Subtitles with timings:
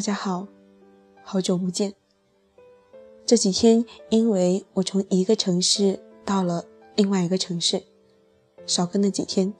[0.00, 0.48] 大家好，
[1.22, 1.92] 好久不见。
[3.26, 6.64] 这几天因为我从一个城市到了
[6.96, 7.82] 另外一个城市，
[8.64, 9.52] 少更了几天，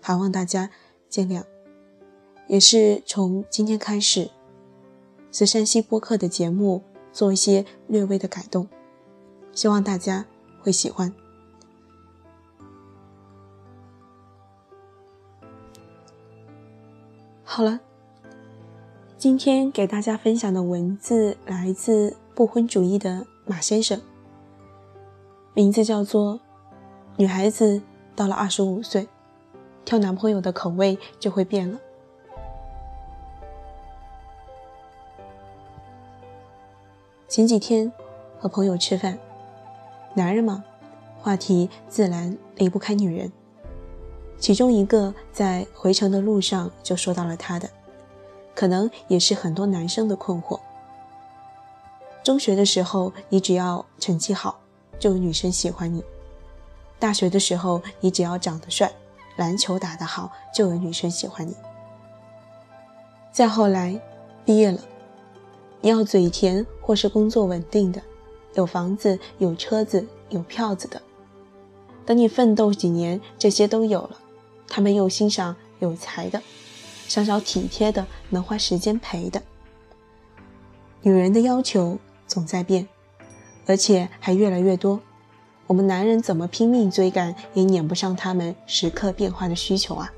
[0.00, 0.70] 还望大家
[1.08, 1.42] 见谅。
[2.46, 4.30] 也是从今天开始，
[5.32, 8.68] 慈山西播客的节目做一些略微的改动，
[9.52, 10.24] 希望大家
[10.62, 11.12] 会喜欢。
[17.42, 17.80] 好了，
[19.20, 24.00] 今天给大家分享的文字来自不婚主义的马先生，
[25.52, 26.36] 名字叫做
[27.16, 27.82] 《女孩子
[28.16, 29.06] 到了二十五岁，
[29.84, 31.78] 挑男朋友的口味就会变了》。
[37.28, 37.92] 前几天
[38.38, 39.18] 和朋友吃饭，
[40.14, 40.64] 男人嘛，
[41.18, 43.30] 话题自然离不开女人。
[44.38, 47.68] 其中一个在回程的路上就说到了他的，
[48.60, 50.60] 可能也是很多男生的困惑。
[52.22, 54.60] 中学的时候，你只要成绩好，
[54.98, 56.02] 就有女生喜欢你；
[56.98, 58.92] 大学的时候，你只要长得帅，
[59.36, 61.56] 篮球打得好，就有女生喜欢你。
[63.32, 63.98] 再后来，
[64.44, 64.78] 毕业了，
[65.80, 68.02] 你要嘴甜或是工作稳定的，
[68.52, 71.00] 有房子、有车子、有票子的。
[72.04, 74.18] 等你奋斗几年，这些都有了。
[74.68, 76.42] 他们又欣赏有才的，
[77.10, 79.42] 想找体贴的，能花时间陪的。
[81.02, 81.98] 女人的要求
[82.28, 82.86] 总在变，
[83.66, 85.00] 而且还越来越多。
[85.66, 90.12] 我们男人怎么拼命追赶，也撵不上他们时刻变化的需求啊！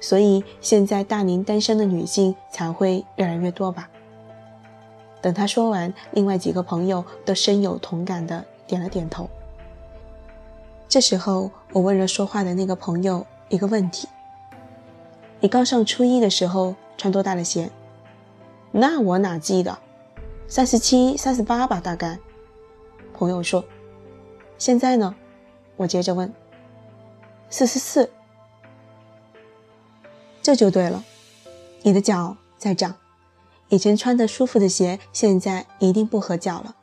[0.00, 3.90] 所以现在大龄单身的女性才会越来越多吧？
[5.20, 9.28] 等他说完，另外几个朋友都深有同感的点了点头。
[10.88, 13.26] 这时候，我问了说话的那个朋友。
[13.50, 14.08] 一个问题，
[15.44, 17.70] 你刚上初一的时候穿多大的鞋？
[18.72, 19.78] 那我哪记得，
[20.48, 22.18] 三十七、三十八吧，大概。
[23.12, 23.62] 朋友说，
[24.56, 25.14] 现在呢？
[25.76, 26.32] 我接着问，
[27.50, 28.08] 四十四。
[30.40, 31.04] 这就对了，
[31.82, 32.94] 你的脚在长，
[33.68, 36.74] 以前穿的舒服的鞋，现在一定不合脚了。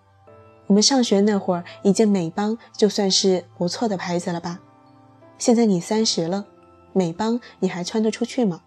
[0.67, 4.59] 我们上学那会儿，一件美邦就算是不错的牌子了吧？
[5.39, 6.45] 现在你三十了。
[6.93, 8.61] 美邦你还穿得出去吗？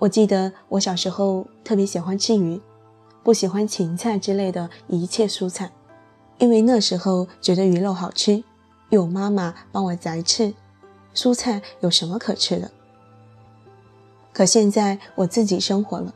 [0.00, 2.60] 我记得我小时候特别喜欢吃鱼，
[3.22, 5.72] 不喜欢芹菜之类的一切蔬菜，
[6.38, 8.42] 因为那时候觉得鱼肉好吃，
[8.90, 10.52] 有妈妈帮我宰翅，
[11.14, 12.70] 蔬菜有什么可吃的？
[14.32, 16.12] 可现在我自己生活了，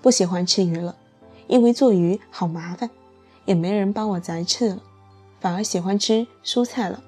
[0.00, 0.96] 不喜欢吃鱼了，
[1.48, 2.88] 因为做鱼好麻烦，
[3.44, 4.82] 也没人帮我宰翅了，
[5.40, 7.02] 反而喜欢吃蔬菜了，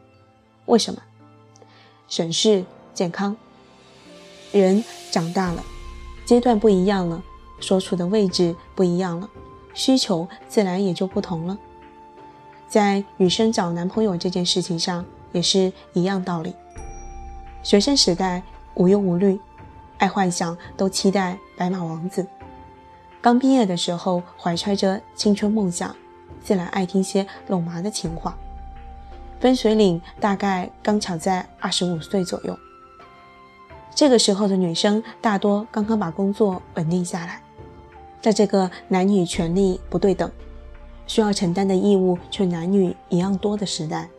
[0.67, 1.01] 为什么？
[2.09, 2.65] 省事
[2.95, 3.37] 健康，
[4.51, 5.63] 人长大了，
[6.25, 7.23] 阶段不一样了，
[7.61, 9.29] 所处的位置不一样了，
[9.75, 11.59] 需求自然也就不同了。
[12.67, 16.55] 在女生找男朋友这件事情上也是一样道理。
[17.63, 18.43] 学生时代
[18.75, 19.39] 无忧无虑，
[19.99, 22.27] 爱幻想，都期待白马王子。
[23.21, 25.95] 刚毕业的时候怀揣着青春梦想，
[26.43, 28.35] 自然爱听些肉麻的情话。
[29.41, 32.59] 分水岭大概刚巧在二十五岁左右，
[33.95, 37.43] 这个时候的女生大多刚刚把工作稳定下来，
[38.21, 40.31] 在这个男女权利不对等、
[41.07, 44.11] 需要承担的义务却男女一样多的时代，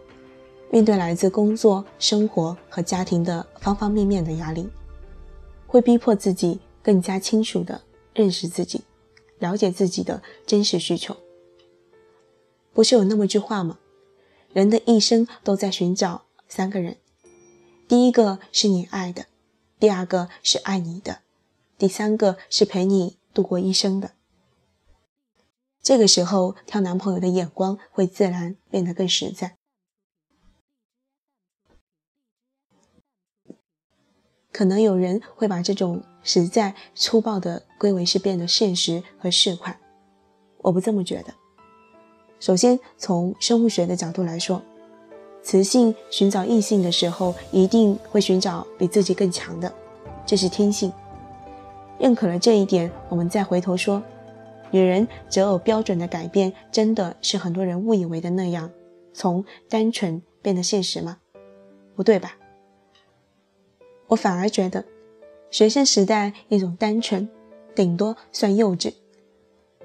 [0.72, 4.70] 面对来自工作、生活和家庭的方方面面的压力，
[5.68, 7.82] 会逼迫自己更加清楚地
[8.14, 8.86] 认识自己，
[9.40, 11.14] 了解自己的真实需求。
[12.74, 13.78] 不是有那么句话吗？
[14.52, 16.98] 人的一生都在寻找三个人，
[17.88, 19.28] 第一个是你爱的，
[19.80, 21.22] 第二个是爱你的，
[21.78, 24.12] 第三个是陪你度过一生的。
[25.82, 29.58] 这个时候挑男朋友的眼光会自然变得更实在。
[34.52, 39.78] 可能有人会把这种实在粗暴的归为是变得现实和市侩，
[40.58, 41.39] 我不这么觉得。
[42.40, 44.62] 首先，从生物学的角度来说，
[45.44, 49.72] 雌性寻找异性的时候，一定会寻找比自己更强的，
[50.26, 50.92] 这是天性。
[52.00, 54.02] 认可了这一点，我们再回头说，
[54.72, 58.72] 女人择偶标准的改变，真的是很多人误以为的那样，
[59.14, 61.18] 从单纯变得现实吗？
[61.96, 62.38] 不对吧？
[64.08, 64.86] 我反而觉得，
[65.52, 67.28] 学生时代那种单纯，
[67.76, 68.94] 顶多算幼稚。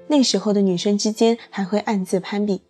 [0.07, 2.61] 那时候的女生之间还会暗自攀比，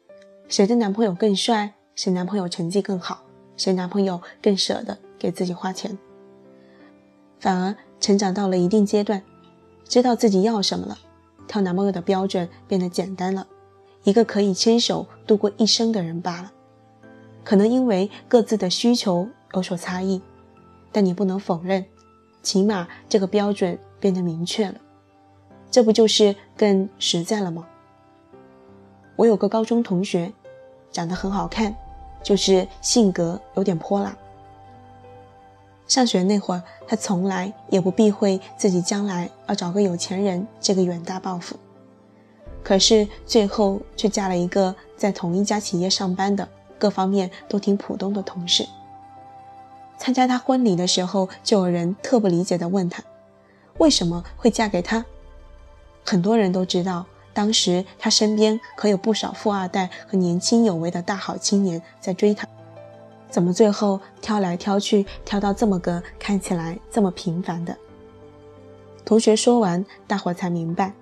[0.47, 3.23] 谁的男朋友更帅，谁男朋友成绩更好，
[3.57, 5.97] 谁男朋友更舍得给自己花钱。
[7.39, 9.21] 反而成长到了一定阶段，
[9.83, 10.97] 知道自己要什么了，
[11.47, 13.45] 挑男朋友的标准变得简单了，
[14.03, 16.51] 一个可以牵手度过一生的人罢了。
[17.43, 20.21] 可能因为各自的需求有所差异，
[20.91, 21.85] 但你不能否认，
[22.41, 24.75] 起码这个标准变得明确了。
[25.69, 27.65] 这不就是更实在了吗？
[29.15, 30.31] 我有个高中同学，
[30.91, 31.75] 长得很好看，
[32.23, 34.15] 就是性格有点泼辣。
[35.87, 41.55] 上学那会儿，他从来也不避讳自己将来要找个有钱人这个远大抱负，
[42.63, 46.47] 可是最后却嫁了一个在同一家企业上班的、
[46.79, 48.65] 各方面都挺普通的同事。
[49.97, 53.03] 参加他婚礼的时候，就有人特不理解地问他，
[53.77, 55.05] 为什么会嫁给他？
[56.05, 62.47] 很多人都知道，当时他身边可有不少富二代和年轻有为的大好青年在追他。
[63.27, 67.75] 怎么最后挑来挑去，挑到这么个看起来这么平凡的
[69.03, 69.35] 同学？
[69.35, 70.93] 说完，大伙才明白，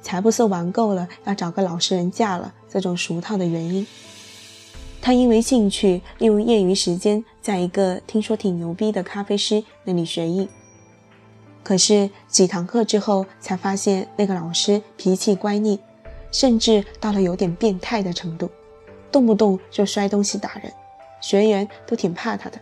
[0.00, 3.86] 才不是玩够了要找个老实人嫁了这种俗套的原因。
[5.02, 10.48] 他因为兴趣，利用业余时间，在一个听说挺牛逼的咖啡师那里学艺。
[11.66, 15.76] 可是几堂课之后，才发现那个老师脾气乖戾，
[16.30, 18.48] 甚至到了有点变态的程度，
[19.10, 20.72] 动不动就摔东西打人。
[21.20, 22.60] 学员都挺怕他的。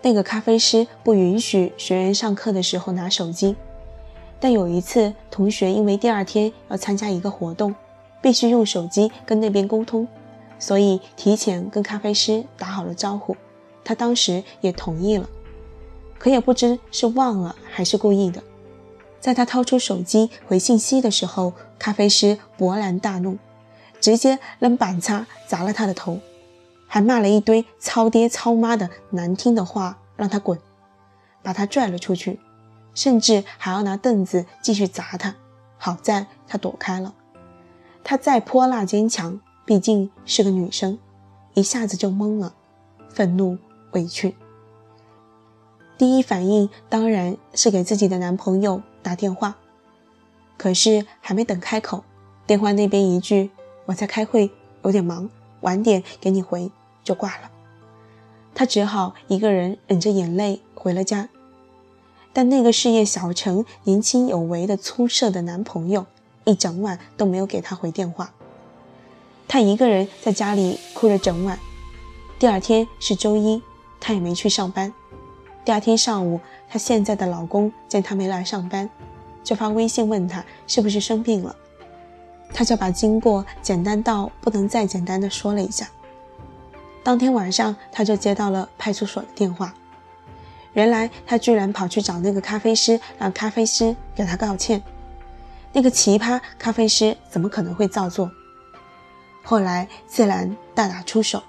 [0.00, 3.54] 那个咖啡师不允许学员上课的时候拿手机，
[4.40, 7.74] 但有一次同学因为第二天要参加一个活动，
[8.22, 10.08] 必须用手机跟那边沟通，
[10.58, 13.36] 所以提前跟咖啡师打好了招呼。
[13.84, 15.28] 他当时也同意了，
[16.18, 18.42] 可也不知是忘了还是故意的。
[19.20, 23.38] 在他掏出手机回信息的时候，咖啡师勃然大怒，
[24.00, 26.20] 直接扔板擦砸了他的头。
[26.86, 30.58] 还骂了一堆操爹操妈的难听的话，让他滚，
[31.42, 32.38] 把他拽了出去，
[32.94, 35.34] 甚至还要拿凳子继续砸他。
[35.76, 37.12] 好在他躲开了。
[38.04, 40.98] 他再泼辣坚强，毕竟是个女生，
[41.54, 42.54] 一下子就懵了，
[43.08, 43.58] 愤怒、
[43.90, 44.36] 委屈。
[45.98, 49.56] 第一反应当然是给自己的男朋友打电话，
[50.58, 52.04] 可是还没等开口，
[52.46, 53.50] 电话那边一句
[53.86, 54.50] “我在开会，
[54.82, 55.30] 有点忙”。
[55.62, 56.70] 晚点给你回，
[57.02, 57.50] 就挂了。
[58.54, 61.30] 他只好一个人忍着眼泪回了家。
[62.32, 66.04] 但那个事业小成、年轻有为的出色的男朋友，
[66.44, 68.34] 一整晚都没有给他回电话。
[69.48, 71.58] 他一个人在家里哭了整晚。
[72.38, 73.62] 第二天是周一，
[73.98, 74.92] 他也没去上班。
[75.66, 78.88] 第二天上午，她现在的老公见她没来上班，
[79.42, 81.56] 就发微信问她是不是生病了。
[82.54, 85.88] 她就把经过简单到不能再简单的说了一下。
[87.02, 89.74] 当天晚上，他就接到了派出所的电话。
[90.74, 94.80] 原来他居然跑去找那个咖啡师，让咖啡师给他道歉。
[95.72, 98.30] 那个奇葩咖啡师怎么可能会照做？
[99.42, 101.42] 后来自然大打出手。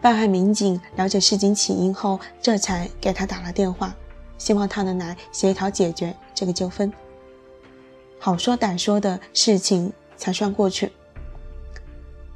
[0.00, 3.96] 办案民警了解事情起因后，这才给他打了电话，
[4.38, 6.92] 希望他能来协调解决这个纠纷。
[8.18, 10.92] 好说歹说的事情才算过去。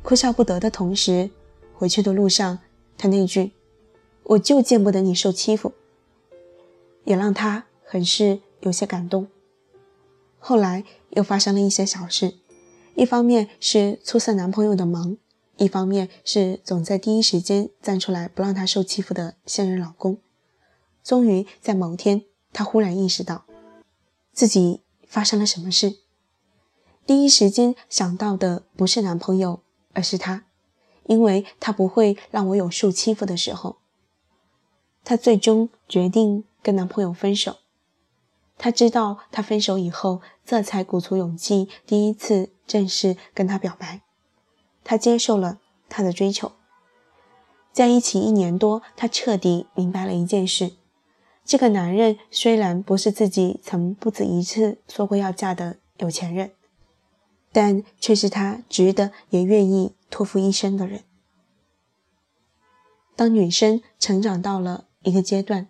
[0.02, 1.30] 哭笑不得的同时，
[1.74, 2.58] 回去的路上，
[2.98, 3.52] 他那句
[4.24, 5.72] “我就见不得你受欺负”，
[7.04, 9.28] 也让他很是有些感动。
[10.38, 12.34] 后来又发生了一些小事，
[12.94, 15.18] 一方面是出色男朋友的忙，
[15.60, 20.18] 一方面是总在第一时间站出来不让他受欺负的现任老公。
[21.04, 23.44] 终于在某天，他忽然意识到
[24.32, 24.80] 自己。
[25.10, 25.96] 发生了什么事？
[27.04, 29.60] 第一时间想到的不是男朋友，
[29.92, 30.44] 而是他，
[31.06, 33.78] 因为他不会让我有受欺负的时候。
[35.02, 37.56] 她最终决定跟男朋友分手。
[38.56, 44.02] 她知道他分手以后，这才鼓足勇气，第一次正式跟他表白。
[44.90, 46.50] 她接受了他的追求。
[47.70, 50.72] 在一起一年多，她彻底明白了一件事。
[51.44, 56.50] 这个男人虽然不是自己曾不止一次说过要嫁的有钱人，
[57.52, 61.04] 但却是他值得也愿意托付一生的人。
[63.14, 65.68] 当女生成长到了一个阶段，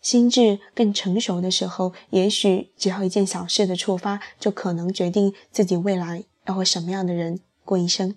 [0.00, 8.14] 心智更成熟的时候，也许只要一件小事的触发，就可能决定自己未来要和什么样的人过一生。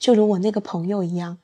[0.00, 1.38] 就如我那个朋友一样，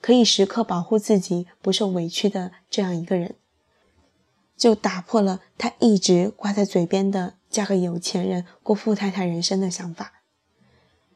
[0.00, 3.36] 可以时刻保护自己不受委屈的这样一个人。
[4.56, 10.22] 就打破了他一直挂在嘴边的嫁个有钱人过富太太人生的想法。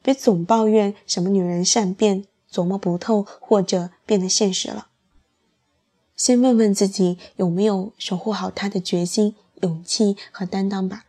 [0.02, 4.88] 别总抱怨什么女人善变、琢磨不透或者变得现实了。
[6.14, 11.04] 先问问自己有没有守护好他的决心勇气和担当吧。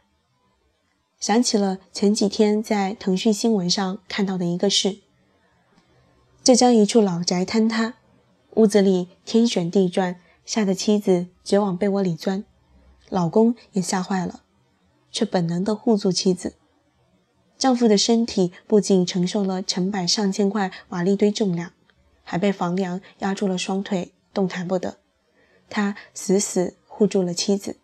[1.20, 5.00] 想起了前几天在腾讯新闻上看到的一个事：
[6.48, 7.96] 浙江一处老宅坍塌，
[8.52, 12.46] 屋子里天旋地转，吓得妻子直往被窝里钻，
[13.10, 14.44] 老公也吓坏了，
[15.12, 16.54] 却本能地护住妻子。
[17.58, 21.74] 丈夫的身体不仅承受了成百上千块瓦砾堆重量，
[22.24, 25.00] 还被房梁压住了双腿，动弹不得。
[25.70, 27.76] 他死死护住了妻子。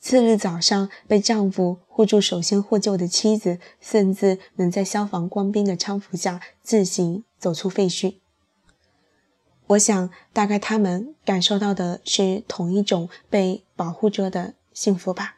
[0.00, 8.14] 次日早上，被丈夫护住首先获救的妻子，甚至能在消防官兵的搀扶下自行走出废墟。
[9.66, 15.36] 我想，大概他们感受到的是同一种被保护着的幸福吧。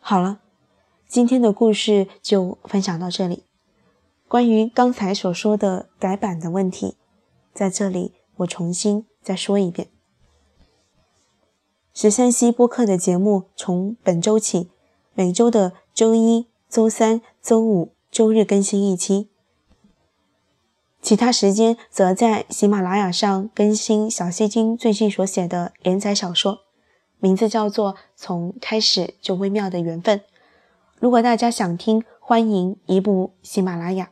[0.00, 0.40] 好了，
[1.06, 3.44] 今天的故事就分享到这里。
[4.26, 6.96] 关于刚才所说的改版的问题，
[7.54, 9.91] 在这里我重新再说一遍。
[11.94, 14.70] 十三溪播客的节目从本周起，
[15.12, 19.28] 每周的周一、周三、周五、周日更新一期，
[21.02, 26.60] 其他时间则在喜马拉雅上更新小西京最近所写的连载小说。
[27.20, 30.18] 名字叫做《从开始就微妙的缘分》。
[30.98, 34.10] 如果大家想听，欢迎移步喜马拉雅。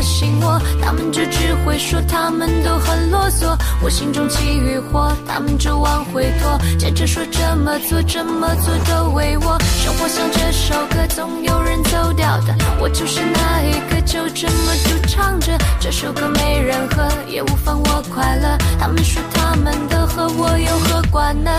[0.00, 9.58] 信我，他们就只会说他们都很啰嗦，我心中起欲火，他们就往回拖，接着说这么做这么做都为我。
[9.60, 15.56] 生活像这首歌，总有人走掉的，我就是那一个，就这么独唱着。
[15.80, 18.56] 这首歌没人喝，也无妨我快乐。
[18.78, 21.50] 他们说他们的，和我有何关呢？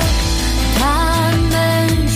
[0.77, 2.08] 他们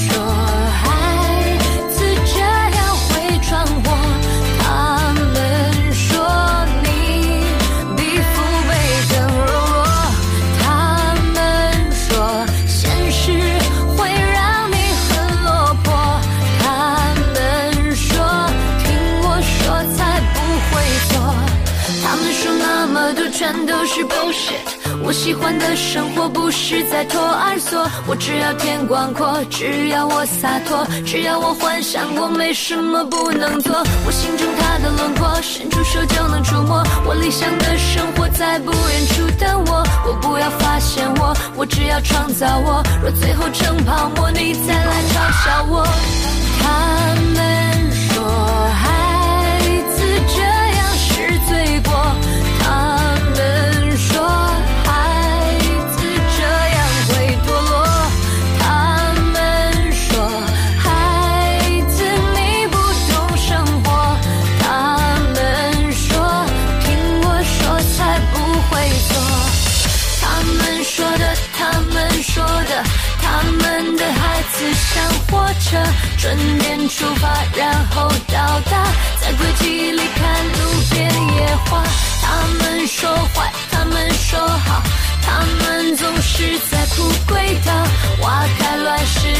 [25.60, 33.76] 的生活不是在托儿所，我只要天广阔，只要我洒脱，只要我幻想过，没什么不能做。
[34.06, 36.84] 我心中他的轮廓，伸出手就能触摸。
[37.06, 42.84] 我理想的生活在不远处等我，我不要发现我，我只要创造我。
[43.02, 45.88] 若最后成泡沫，你再来嘲笑我。
[46.62, 47.16] 他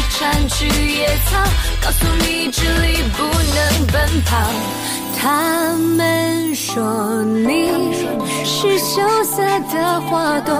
[0.10, 1.38] 铲去野草，
[1.82, 4.38] 告诉你这里不能奔跑。
[5.20, 7.94] 他们说你
[8.44, 9.42] 是羞涩
[9.72, 10.54] 的花朵，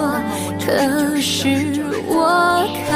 [0.64, 2.94] 可是我看。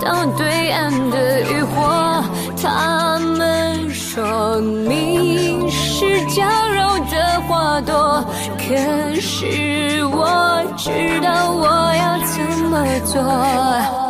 [0.00, 2.22] 到对岸的渔火，
[2.62, 8.22] 他们说你是娇柔的花朵，
[8.58, 10.90] 可是我知
[11.22, 11.64] 道我
[11.96, 12.36] 要怎
[12.68, 12.74] 么
[13.06, 14.03] 做。